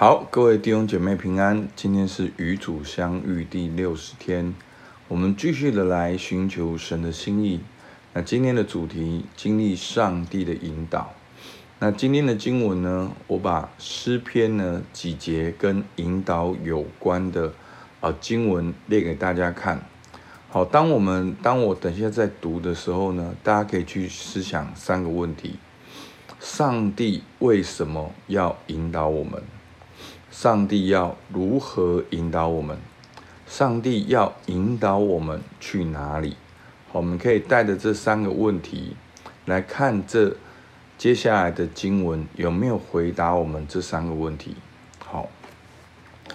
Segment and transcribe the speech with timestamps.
[0.00, 1.68] 好，各位弟兄姐妹平安。
[1.76, 4.54] 今天是与主相遇第六十天，
[5.08, 7.60] 我们继续的来寻求神的心意。
[8.14, 11.12] 那今天的主题，经历上帝的引导。
[11.80, 17.52] 那今天的经文呢，我把诗篇呢几节跟引导有关的
[18.00, 19.84] 啊经文列给大家看。
[20.48, 25.56] 好，当我们当我等下在读的时候呢，大家可以去思想三个问题：
[26.40, 29.42] 上帝为什么要引导我们？
[30.30, 32.78] 上帝要如何引导我们？
[33.46, 36.36] 上帝要引导我们去哪里？
[36.92, 38.96] 我们可以带着这三个问题
[39.44, 40.36] 来看这
[40.96, 44.54] 接下来的经文有没有回答我们这三个问题。
[44.98, 45.28] 好，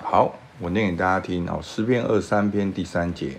[0.02, 1.48] 好，我念给大家听。
[1.48, 3.38] 好，诗篇二三篇第三节，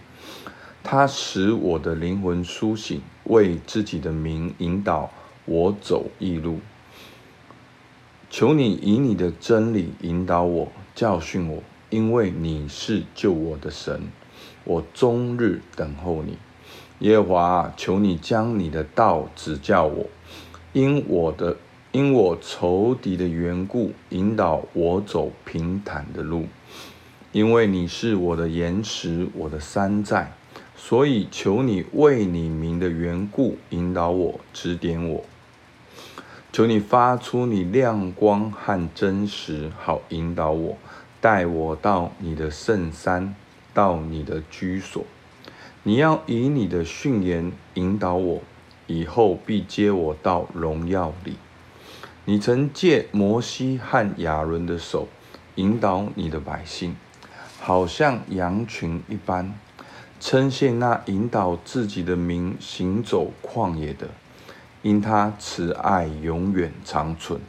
[0.83, 5.11] 他使我的灵魂苏醒，为自己的名引导
[5.45, 6.61] 我走义路。
[8.29, 14.03] 求你以你的真理引导我，教训我，因为你是救我的神，
[14.65, 16.37] 我终日等候你。
[17.01, 20.07] 耶和华，求你将你的道指教我，
[20.73, 21.57] 因我的
[21.93, 26.47] 因我仇敌的缘故，引导我走平坦的路。
[27.33, 30.33] 因为你是我的岩石，我的山寨，
[30.75, 35.25] 所以求你为你名的缘故引导我，指点我。
[36.57, 40.79] 求你发出你亮光和真实，好引导我，
[41.21, 43.37] 带我到你的圣山，
[43.75, 45.05] 到你的居所。
[45.83, 48.41] 你要以你的训言引导我，
[48.87, 51.37] 以后必接我到荣耀里。
[52.25, 55.09] 你曾借摩西和亚伦的手
[55.57, 56.97] 引导你的百姓，
[57.61, 59.53] 好像羊群一般，
[60.19, 64.09] 称谢那引导自己的民行走旷野的。
[64.87, 67.41] 因他慈爱永远长存，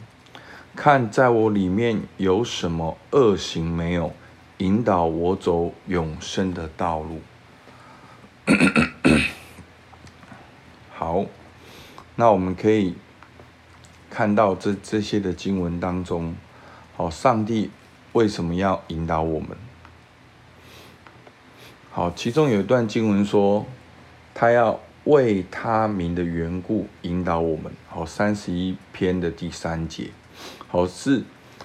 [0.74, 4.12] 看在我里面有什么恶行没有，
[4.56, 7.20] 引导我走永生的道路。
[10.92, 11.26] 好，
[12.16, 12.96] 那我们可以
[14.10, 16.34] 看到这这些的经文当中，
[16.96, 17.70] 好，上帝
[18.14, 19.50] 为什么要引导我们？
[21.92, 23.64] 好，其中有一段经文说，
[24.34, 24.80] 他要。
[25.08, 30.10] 为他名的缘故引导我们，好，三十一篇的第三节，
[30.66, 31.22] 好，是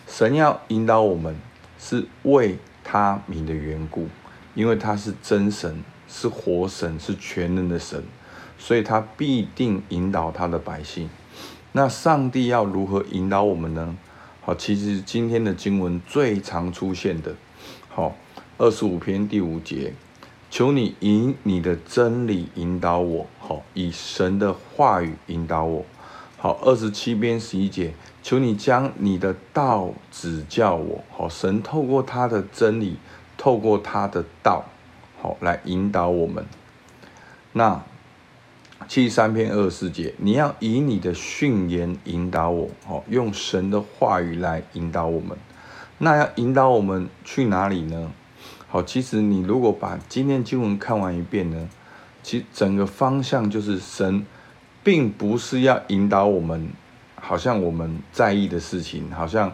[0.07, 1.35] 神要引导我们，
[1.77, 4.07] 是为他名的缘故，
[4.55, 8.01] 因为他是真神，是活神，是全能的神，
[8.57, 11.09] 所以他必定引导他的百姓。
[11.73, 13.97] 那上帝要如何引导我们呢？
[14.39, 17.35] 好，其实今天的经文最常出现的，
[17.89, 18.15] 好，
[18.57, 19.93] 二十五篇第五节。
[20.53, 25.83] 求你以你的真理引导我，好，以神的话语引导我，
[26.37, 26.59] 好。
[26.61, 31.27] 二十七篇十一节，求你将你的道指教我，好。
[31.27, 32.97] 神透过他的真理，
[33.35, 34.65] 透过他的道，
[35.19, 36.45] 好，来引导我们。
[37.53, 37.83] 那
[38.87, 45.35] 七十三篇二十四节，你要以你的训言引导我，好，用神的话语来引导我们。
[45.97, 48.11] 那要引导我们去哪里呢？
[48.73, 51.69] 好，其实你如果把今天经文看完一遍呢，
[52.23, 54.25] 其整个方向就是神，
[54.83, 56.69] 并不是要引导我们，
[57.13, 59.51] 好像我们在意的事情，好像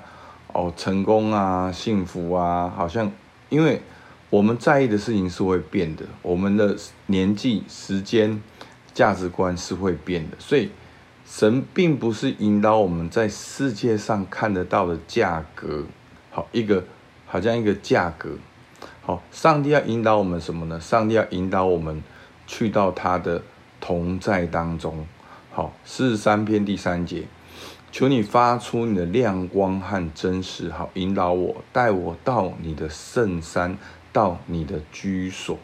[0.53, 3.11] 哦成功啊、幸福啊，好像
[3.49, 3.81] 因为
[4.29, 6.77] 我们在意的事情是会变的，我们的
[7.07, 8.41] 年纪、时间、
[8.93, 10.69] 价值观是会变的，所以
[11.25, 15.83] 神并不是引导我们在世界上看得到的价格，
[16.31, 16.85] 好一个
[17.25, 18.29] 好像一个价格。
[19.09, 20.79] 好，上帝要引导我们什么呢？
[20.79, 22.03] 上帝要引导我们
[22.45, 23.41] 去到他的
[23.81, 25.03] 同在当中。
[25.49, 27.23] 好，四十三篇第三节，
[27.91, 33.79] 求你发出你的亮光和真实，好引导我，带我到你的圣山，
[34.13, 35.57] 到你的居所。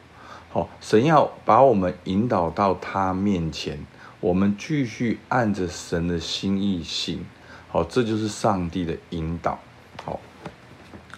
[0.50, 3.78] 好，神要把我们引导到他面前，
[4.22, 7.24] 我们继续按着神的心意行。
[7.68, 9.60] 好，这就是上帝的引导。
[10.04, 10.20] 好，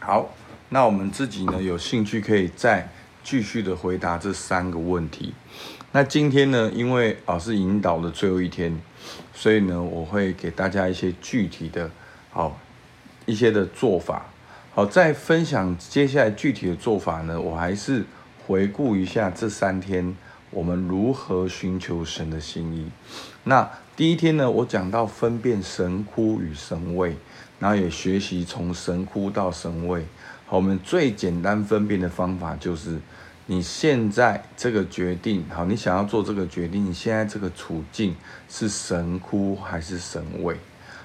[0.01, 0.25] 好。
[0.69, 2.89] 那我们自己呢，有兴趣可以再
[3.23, 5.33] 继续的回答这三个问题。
[5.93, 8.77] 那今天呢，因为啊是引导的最后一天，
[9.33, 11.89] 所以呢，我会给大家一些具体的，
[12.31, 12.59] 好
[13.25, 14.25] 一些的做法。
[14.73, 18.03] 好，在分享接下来具体的做法呢，我还是
[18.45, 20.15] 回顾一下这三天
[20.51, 22.91] 我们如何寻求神的心意。
[23.45, 27.15] 那第一天呢，我讲到分辨神枯与神位，
[27.57, 30.05] 然后也学习从神枯到神位。
[30.49, 33.01] 好，我们最简单分辨的方法就是，
[33.47, 38.15] 你现在这个决定，好，你想要做这个决定，你现在这个处境
[38.47, 40.55] 是神枯还是神位？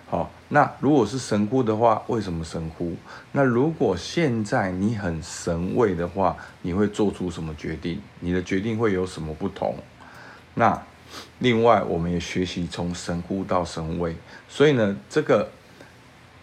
[0.09, 2.95] 好，那如果是神乎的话，为什么神乎？
[3.33, 8.01] 那如果现在你很神位的话，你会做出什么决定？
[8.21, 9.75] 你的决定会有什么不同？
[10.55, 10.81] 那
[11.41, 14.15] 另外，我们也学习从神乎到神位，
[14.49, 15.51] 所以呢，这个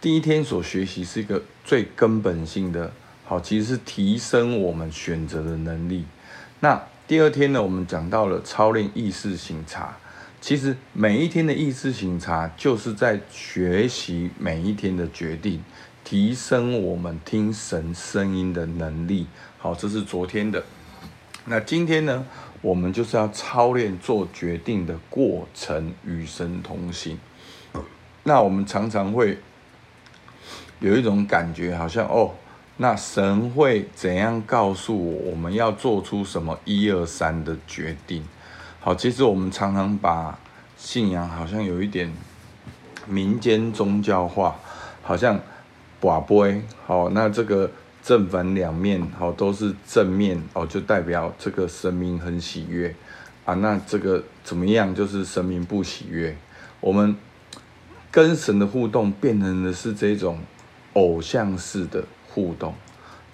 [0.00, 2.90] 第一天所学习是一个最根本性的，
[3.26, 6.06] 好，其实是提升我们选择的能力。
[6.60, 9.96] 那第二天呢，我们讲到了操练意识省察。
[10.40, 15.62] 其实每一天的意识省察，就是在学习每一天的决定，
[16.02, 19.26] 提升我们听神声音的能力。
[19.58, 20.64] 好，这是昨天的。
[21.44, 22.24] 那今天呢，
[22.62, 27.18] 我们就是要操练做决定的过程，与神同行。
[28.22, 29.38] 那我们常常会
[30.80, 32.32] 有一种感觉，好像哦，
[32.78, 38.24] 那神会怎样告诉我，我们要做出什么一二三的决定？
[38.80, 40.38] 好，其实我们常常把
[40.78, 42.10] 信仰好像有一点
[43.06, 44.56] 民间宗教化，
[45.02, 45.38] 好像
[46.00, 47.70] 跋杯，好，那这个
[48.02, 52.94] 正反两面，好，都是正面，哦，就代表这个神明很喜悦
[53.44, 53.52] 啊。
[53.54, 56.34] 那这个怎么样，就是神明不喜悦。
[56.80, 57.14] 我们
[58.10, 60.38] 跟神的互动变成的是这种
[60.94, 62.74] 偶像式的互动。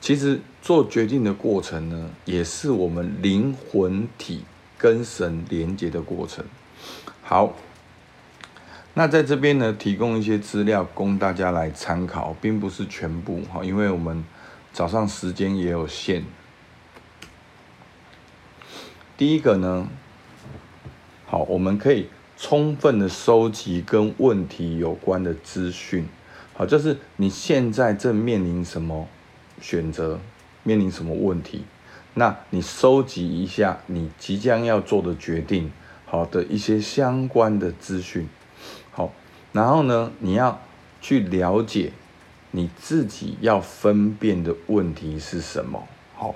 [0.01, 4.45] 其实做决定的过程呢，也是我们灵魂体。
[4.79, 6.45] 跟神连接的过程，
[7.23, 7.55] 好，
[8.93, 14.23] 那在这边呢，提供一些资料供大家来参考，并不是全部哈，因为我们
[14.75, 16.25] 早上时间也有限。
[19.17, 19.89] 第一个呢，
[21.25, 26.07] 好，我们可以充分的收集跟问题有关的资讯，
[26.57, 29.07] 好，就是你现在正面临什么
[29.61, 30.19] 选择，
[30.63, 31.65] 面临什么问题。
[32.15, 35.71] 那你收集一下你即将要做的决定，
[36.07, 38.27] 好的一些相关的资讯，
[38.91, 39.13] 好，
[39.53, 40.59] 然后呢，你要
[41.03, 41.93] 去了解
[42.53, 46.35] 你自己要分辨的问题是什么，好，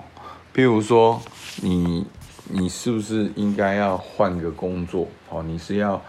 [0.53, 1.19] 譬如说
[1.63, 2.05] 你
[2.45, 5.99] 你是不是应该要换个工作，好，你是要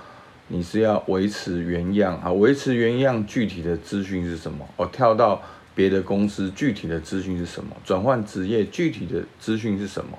[0.48, 4.68] 你是要维持原样啊，维持原样具体的资讯是什么？
[4.76, 5.42] 哦，跳到。
[5.74, 7.74] 别的公司具体的资讯是什么？
[7.82, 10.18] 转换职业具体的资讯是什么？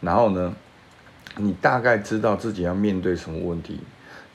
[0.00, 0.54] 然后呢，
[1.36, 3.78] 你大概知道自己要面对什么问题。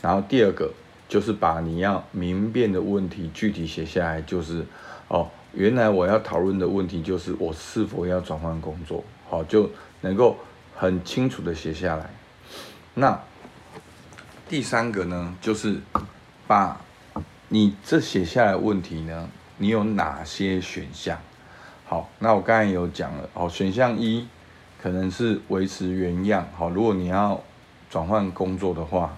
[0.04, 0.72] 然后第二个
[1.10, 4.64] 就是把你要明辨的问题具体写下来，就是
[5.08, 9.68] 哦，原来我要讨论的问题就是我是否要转换工作，好，就
[10.02, 10.38] 能够
[10.76, 12.08] 很清楚的写下来。
[12.94, 13.20] 那
[14.52, 15.80] 第三个呢，就是
[16.46, 16.78] 把
[17.48, 19.30] 你这写下来问题呢。
[19.56, 21.18] 你有哪些选项？
[21.86, 24.28] 好，那我刚才有讲了，哦，选项一
[24.84, 27.42] 可能是维持原样，好，如果你要
[27.90, 29.16] 转换工作的话，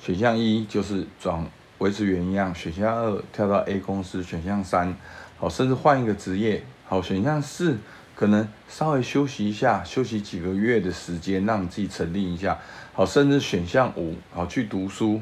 [0.00, 1.44] 选项一就是转
[1.76, 4.96] 维持原样，选项二跳到 A 公司，选项三，
[5.36, 7.76] 好，甚至换一个职业，好，选项四
[8.16, 12.58] 可能稍微休息一下，休息几个月的时间，让自己沉淀一下，
[12.94, 15.20] 好，甚至选项五，好，去读书，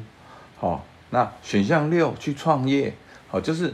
[0.57, 2.93] 好，那选项六去创业，
[3.27, 3.73] 好，就是。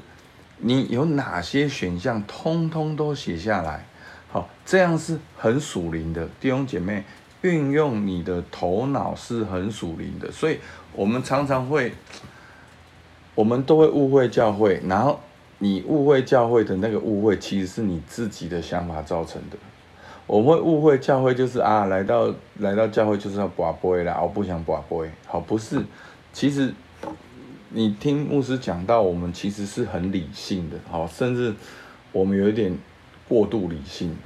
[0.62, 3.86] 你有哪些选项，通通都写下来，
[4.30, 6.28] 好，这样是很属灵的。
[6.42, 7.06] 弟兄姐妹，
[7.44, 10.60] 运用你的头脑是很属灵的，所以
[10.92, 11.94] 我们常常会，
[13.36, 15.22] 我们都会误会教会，然后
[15.60, 19.58] 你误会教会的那个误会，其实是你自己的想法造成的。
[20.30, 25.84] 我们会误会教会就是啊，来到来到教会就是要跋杯啦，我不想跋杯，好，不是，
[26.32, 26.72] 其实。
[27.72, 31.54] 你听牧师讲到，我们其实是很理性的，好，甚至
[32.12, 32.76] 我们有一点
[33.28, 34.18] 过度理性，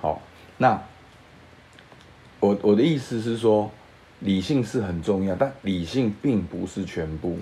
[0.00, 0.20] 好，
[0.58, 0.82] 那
[2.40, 3.70] 我我的意思是说，
[4.18, 7.38] 理性是很重要，但理性并不是全部，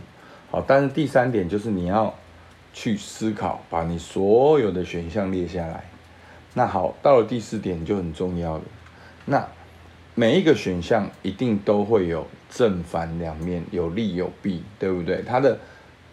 [0.51, 2.15] 好，但是第三点就是你要
[2.75, 5.83] 去思考，把你所有的选项列下来，
[6.55, 8.65] 那好，到了第四点就很重要了，
[9.27, 9.49] 那。
[10.15, 15.23] 每一个选项一定都会有正反两面，有利有弊，对不对？
[15.23, 15.57] 它的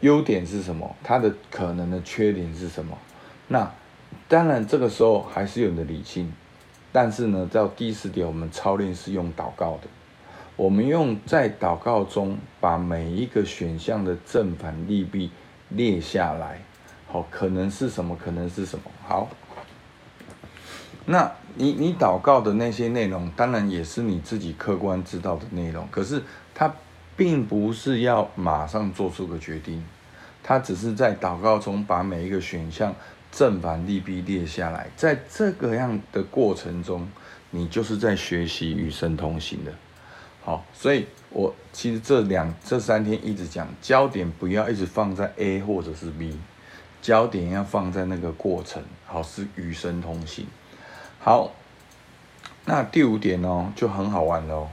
[0.02, 0.96] 优点是什么？
[1.04, 2.96] 它的可能的缺点是什么？
[3.48, 3.72] 那
[4.28, 6.32] 当然，这个时候还是有你的理性，
[6.92, 9.88] 但是呢，到第四点，我们操练是用祷告的，
[10.56, 15.32] 我们用在祷告中把每一个选项的正反利弊
[15.70, 16.62] 列下来，
[17.08, 18.16] 好，可能是什么？
[18.24, 18.84] 可能是什么？
[19.02, 19.28] 好。
[21.06, 25.88] 那你你祷告的那些内容，当然也是你自己客观知道的内容。
[25.92, 26.74] 可是它
[27.16, 29.84] 并不是要马上做出个决定，
[30.44, 32.94] 它只是在祷告中把每一个选项
[33.32, 34.88] 正反利弊列下来。
[34.96, 37.08] 在这个样的过程中，
[37.52, 39.72] 你就是在学习与神同行的。
[40.44, 46.38] 好，所以我其实这两这三天一直讲焦点，不要一直放在 A 或者是 B，
[47.02, 50.46] 焦点要放在那个过程，好，是与神同行。
[51.26, 51.52] 好，
[52.66, 54.68] 那第五点哦，就很好玩哦，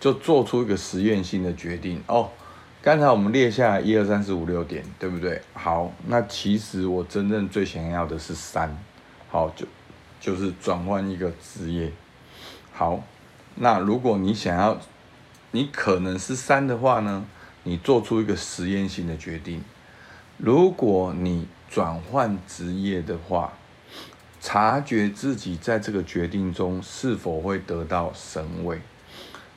[0.00, 2.30] 就做出一个实验性的决定哦。
[2.80, 5.42] 刚才我们列下来一二三四五六点，对不对？
[5.52, 8.74] 好，那其实我真正最想要的是三，
[9.28, 9.66] 好，就
[10.18, 11.92] 就是转换一个职业。
[12.72, 13.04] 好，
[13.56, 14.78] 那如果你想要，
[15.50, 17.26] 你可能是三的话呢，
[17.64, 19.62] 你做出一个实验性的决定。
[20.38, 23.52] 如果你转换职业的话，
[24.40, 28.80] 察觉自己在这个决定中是否会得到神位。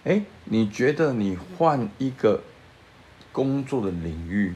[0.03, 2.41] 诶，你觉得你换一个？
[3.31, 4.53] 工作的领域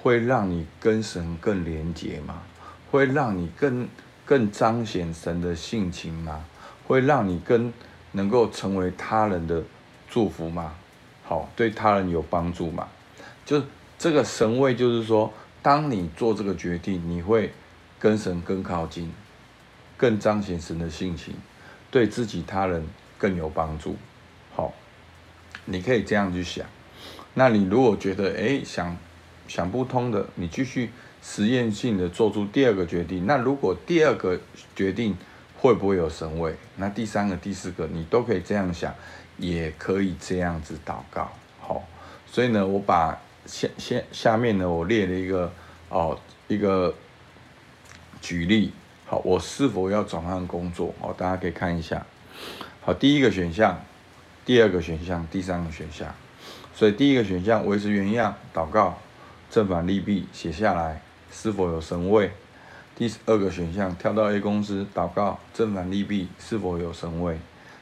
[0.00, 2.40] 会让你跟神更连结吗？
[2.90, 3.86] 会让你更
[4.24, 6.46] 更彰显神的性情吗？
[6.86, 7.70] 会让你更
[8.12, 9.62] 能够成为他人的
[10.08, 10.72] 祝福吗？
[11.24, 12.88] 好，对他人有帮助吗？
[13.44, 13.62] 就
[13.98, 15.30] 这个神位，就是说，
[15.60, 17.52] 当你做这个决定，你会
[17.98, 19.12] 跟神更靠近，
[19.96, 21.34] 更彰显神的性情，
[21.90, 22.86] 对自己他人
[23.16, 23.96] 更有帮助。
[24.54, 24.72] 好，
[25.64, 26.66] 你可以这样去想。
[27.34, 28.96] 那你如果觉得诶想
[29.48, 30.90] 想不通的，你继续
[31.22, 33.26] 实验性的做出第二个决定。
[33.26, 34.40] 那如果第二个
[34.74, 35.16] 决定
[35.58, 36.54] 会不会有神位？
[36.76, 38.94] 那第三个、第四个你都可以这样想，
[39.38, 41.30] 也可以这样子祷告。
[41.60, 41.82] 好，
[42.26, 45.52] 所以呢，我把下下下面呢，我列了一个
[45.88, 46.94] 哦一个
[48.20, 48.72] 举例。
[49.08, 50.92] 好，我是否要转换工作？
[51.00, 52.04] 好，大家可以看一下。
[52.80, 53.80] 好，第一个选项，
[54.44, 56.12] 第二个选项，第三个选项。
[56.74, 58.98] 所以第一个选项维持原样，祷告，
[59.48, 62.32] 正反利弊写下来，是否有神位？
[62.96, 67.38] 第二个选项跳到 A 公司，祷告，正反利弊是否有神位？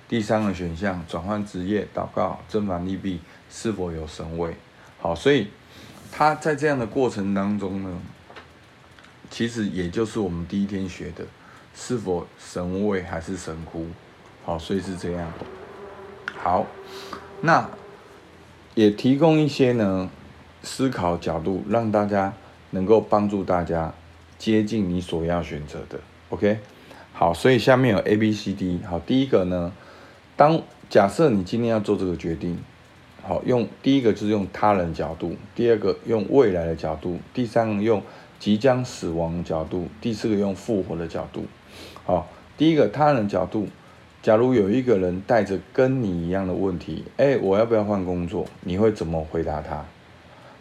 [0.07, 4.55] 第三个选项转换职业，祷告，正反利弊是否有神位？
[5.01, 5.49] 好，所以
[6.13, 7.99] 他在这样的过程当中呢，
[9.37, 11.25] 其实也就是我们第一天学的，
[11.75, 13.87] 是否神位还是神枯？
[14.45, 15.33] 好，所以是这样。
[16.39, 16.65] 好，
[17.41, 17.69] 那。
[18.77, 20.11] 也提供一些呢
[20.63, 22.33] 思考角度，让大家
[22.71, 23.95] 能够帮助大家
[24.37, 26.01] 接近你所要选择的。
[26.31, 26.59] OK，
[27.13, 28.81] 好，所以下面有 A、B、C、D。
[28.89, 29.73] 好，第一个呢，
[30.37, 30.61] 当
[30.91, 32.59] 假设你今天要做这个决定，
[33.23, 38.03] 好，用第一个就是用他人角度，第二个用未来的角度，第三个用
[38.45, 41.47] 即将死亡角度，第四个用复活的角度。
[42.05, 43.69] 好，第一个他人角度。
[44.21, 48.47] 假如有一个人带着跟你一样的问题，哎，我要不要换工作？
[48.61, 49.83] 你会怎么回答他？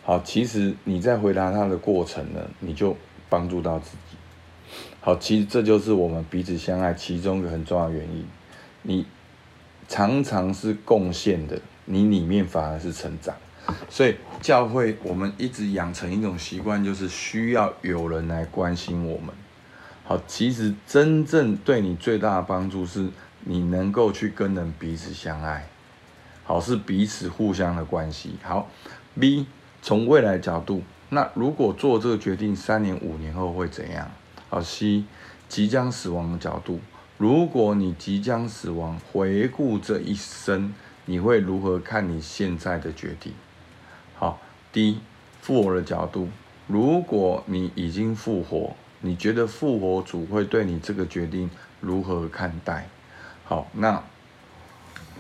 [0.06, 2.96] 好，其实你在回答他的过程呢，你就
[3.28, 4.16] 帮助到自己。
[5.02, 8.26] 好，其实这就是我们彼此相爱其中一个很重要的原因。
[8.84, 9.06] 你
[9.90, 13.36] 常常是贡献的，你里面反而是成长。
[13.90, 19.34] 所以教会我们一直养成一种习惯，就是需要有人来关心我们。
[20.04, 23.10] 好，其实真正对你最大的帮助是。
[23.46, 25.68] 你能够去跟人彼此相爱，
[26.46, 28.38] 好，是彼此互相的关系。
[28.42, 28.70] 好
[29.20, 29.46] ，B
[29.82, 34.10] 从未来角度，那如果做这个决定三年五年后会怎样？
[34.48, 35.04] 好，C
[35.50, 36.80] 即将死亡的角度，
[37.18, 43.34] 如果你即将死亡，回顾这一生，你会如何看你现在的决定？
[44.16, 44.40] 好
[44.72, 45.00] 第一
[45.42, 46.30] 复活的角度，
[46.68, 51.50] 如果你已经复活，你觉得复活主会对你这个决定
[51.82, 52.88] 如何看待？
[53.46, 54.02] 好，那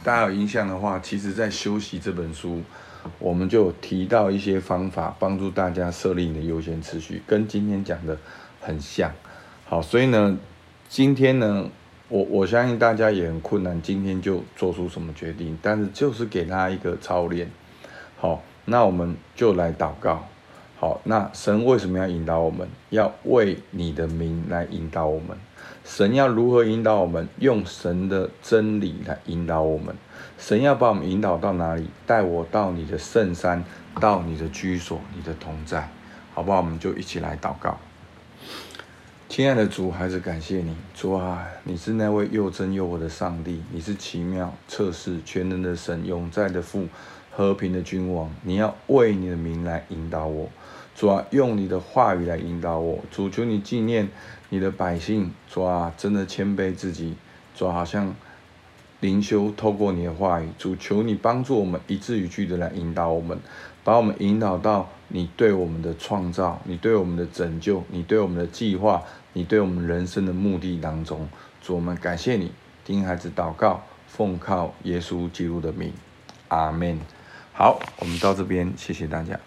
[0.03, 2.61] 大家有印象的话，其实，在休息这本书，
[3.19, 8.17] 我们就提到一些方法，帮助大家设立你的优先次序，跟今天讲的
[8.61, 9.11] 很像。
[9.65, 10.37] 好，所以呢，
[10.87, 11.69] 今天呢，
[12.07, 17.49] 我我相信大家也很困难，今天就做出什么决定，但是就是给他一个操练。
[18.17, 20.27] 好，那我们就来祷告。
[20.79, 22.67] 好，那神为什么要引导我们？
[22.89, 25.37] 要为你的名来引导我们。
[25.85, 27.27] 神要如何引导我们？
[27.39, 29.95] 用神的真理来引导我们。
[30.37, 31.87] 神要把我们引导到哪里？
[32.05, 33.63] 带我到你的圣山，
[33.99, 35.89] 到你的居所，你的同在，
[36.33, 36.57] 好不好？
[36.57, 37.77] 我们就一起来祷告。
[39.29, 46.87] 亲爱的主，还是感谢你，主啊，你是那位又真又活的上帝，你是奇妙、测试、全能的神，永在的父，
[47.35, 48.29] 和平的君王。
[48.43, 50.49] 你要为你的名来引导我，
[50.95, 52.99] 主啊，用你的话语来引导我。
[53.11, 54.09] 主，求你纪念。
[54.49, 57.15] 你的百姓，主啊，真的谦卑自己，
[57.55, 58.13] 主啊，好像
[58.99, 63.39] 灵修透过你的话语，主求你帮助我们一字一句的来引导我们，
[63.83, 69.01] 把我们引导到你对我们的创造，你对我们的拯救，你对我们的计划，
[69.33, 71.27] 你对我们人生的目的当中。
[71.59, 72.51] 主，我们感谢你，
[72.85, 75.91] 听孩子祷告，奉靠耶稣基督的名，
[76.49, 76.99] 阿门。
[77.55, 79.39] 好，我们到这边，谢谢大家。